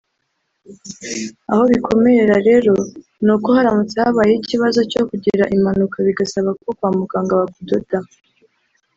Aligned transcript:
aho 1.51 1.61
bikomerera 1.71 2.35
rero 2.49 2.73
nuko 3.25 3.45
iyo 3.49 3.53
haramutse 3.57 3.95
habayeho 4.05 4.39
ikibazo 4.41 4.79
cyo 4.91 5.01
kugira 5.09 5.43
impanuka 5.55 5.97
bigasaba 6.07 6.49
ko 6.61 6.69
kwa 6.77 6.89
muganga 6.97 7.39
bakudoda 7.41 7.97